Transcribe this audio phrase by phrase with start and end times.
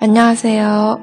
[0.00, 0.98] 안녕하세요，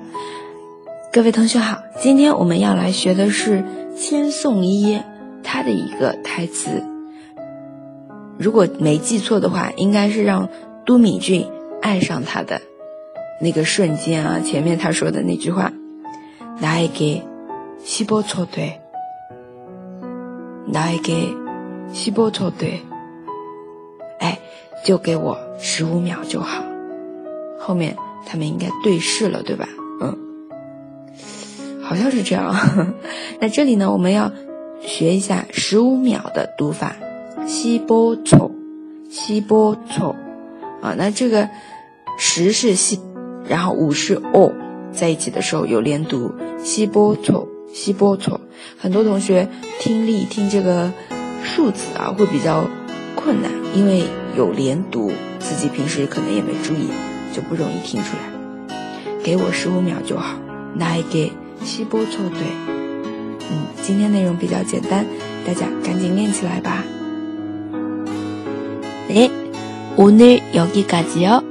[1.14, 3.60] 各位同学好，今天我们要来学的是《
[3.96, 4.98] 千颂伊》
[5.42, 6.84] 它的一个台词。
[8.38, 10.50] 如果没记错的话，应该是让
[10.86, 11.48] 都敏俊
[11.82, 12.62] 爱上他的
[13.40, 14.42] 那个瞬间啊。
[14.42, 15.72] 前面他说的那句话：“
[16.62, 18.82] 나에게십오초 돼，
[20.72, 22.82] 나에게십오초 돼。
[24.20, 24.40] ”哎，
[24.84, 26.64] 就给我十五秒就好。
[27.58, 27.96] 后面。
[28.27, 29.69] 他们应该对视了，对吧？
[30.01, 30.19] 嗯，
[31.83, 32.55] 好像是这样。
[33.41, 34.33] 那这里呢，我们要
[34.81, 36.97] 学一下十五秒的读法，
[37.47, 38.51] 西波丑，
[39.11, 40.17] 西波丑
[40.83, 40.95] 啊。
[40.97, 41.49] 那这个
[42.19, 43.01] 十是西，
[43.49, 44.53] 然后五是哦，
[44.93, 48.41] 在一起的时候有连读，西波丑，西波丑。
[48.79, 50.93] 很多同学听力听这个
[51.43, 52.65] 数字啊会比较
[53.15, 54.05] 困难，因为
[54.37, 56.89] 有连读，自己平时可能也没注意。
[57.34, 58.76] 就不容易听出来，
[59.24, 60.36] 给我十五秒就好。
[60.78, 61.32] 来给
[61.64, 62.42] 西波凑对，
[63.50, 65.06] 嗯，今天内容比较简单，
[65.46, 66.84] 大家赶紧练起来吧。
[69.10, 69.32] 诶，
[69.96, 71.44] 오늘여기까지 요。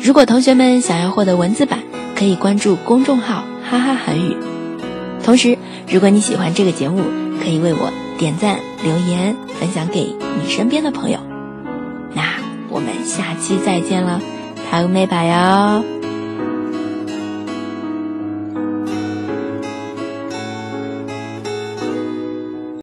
[0.00, 1.80] 如果同学们想要获得文字版，
[2.14, 4.36] 可以关注公众号“哈哈韩语”。
[5.24, 5.58] 同时，
[5.90, 7.02] 如果你喜欢这个节目，
[7.42, 11.18] 可以为我点赞、留言、分享给你身边的朋友。
[12.14, 12.22] 那
[12.70, 14.20] 我们下期再见了。
[14.73, 16.02] 다음에 봐요